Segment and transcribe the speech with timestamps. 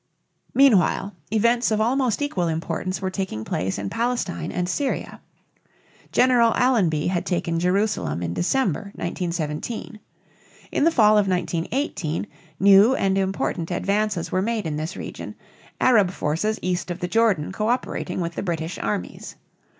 [0.55, 5.21] Meanwhile, events of almost equal importance were taking place in Palestine and Syria.
[6.11, 9.99] General Allenby had taken Jerusalem in December, 1917.
[10.71, 12.25] In the fall of 1918
[12.59, 15.35] new and important advances were made in this region,
[15.79, 19.35] Arab forces east of the Jordan coöperating with the British armies.